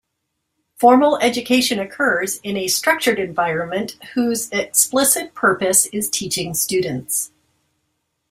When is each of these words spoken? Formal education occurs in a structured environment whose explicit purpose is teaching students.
Formal 0.77 1.19
education 1.19 1.77
occurs 1.79 2.39
in 2.41 2.57
a 2.57 2.67
structured 2.67 3.19
environment 3.19 3.97
whose 4.15 4.49
explicit 4.49 5.35
purpose 5.35 5.85
is 5.93 6.09
teaching 6.09 6.55
students. 6.55 7.31